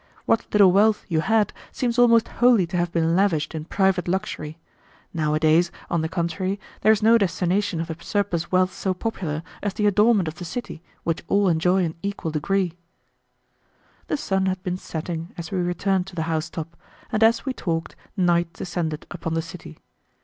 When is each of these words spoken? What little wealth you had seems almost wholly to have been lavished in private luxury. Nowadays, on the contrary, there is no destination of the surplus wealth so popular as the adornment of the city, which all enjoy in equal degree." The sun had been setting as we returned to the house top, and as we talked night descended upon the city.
What 0.25 0.51
little 0.51 0.71
wealth 0.71 1.05
you 1.09 1.19
had 1.19 1.53
seems 1.71 1.99
almost 1.99 2.27
wholly 2.27 2.65
to 2.65 2.77
have 2.77 2.91
been 2.91 3.15
lavished 3.15 3.53
in 3.53 3.65
private 3.65 4.07
luxury. 4.07 4.57
Nowadays, 5.13 5.71
on 5.91 6.01
the 6.01 6.09
contrary, 6.09 6.59
there 6.81 6.91
is 6.91 7.03
no 7.03 7.19
destination 7.19 7.79
of 7.79 7.85
the 7.87 7.95
surplus 8.03 8.51
wealth 8.51 8.73
so 8.73 8.95
popular 8.95 9.43
as 9.61 9.75
the 9.75 9.85
adornment 9.85 10.27
of 10.27 10.39
the 10.41 10.43
city, 10.43 10.81
which 11.03 11.21
all 11.27 11.47
enjoy 11.47 11.83
in 11.83 11.93
equal 12.01 12.31
degree." 12.31 12.73
The 14.07 14.17
sun 14.17 14.47
had 14.47 14.63
been 14.63 14.77
setting 14.77 15.35
as 15.37 15.51
we 15.51 15.59
returned 15.59 16.07
to 16.07 16.15
the 16.15 16.23
house 16.23 16.49
top, 16.49 16.75
and 17.11 17.21
as 17.23 17.45
we 17.45 17.53
talked 17.53 17.95
night 18.17 18.51
descended 18.53 19.05
upon 19.11 19.35
the 19.35 19.41
city. 19.43 19.77